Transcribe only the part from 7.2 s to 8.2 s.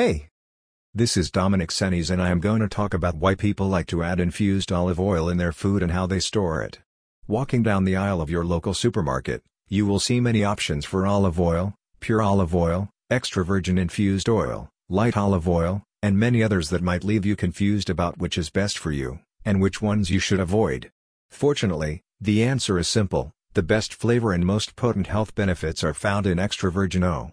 Walking down the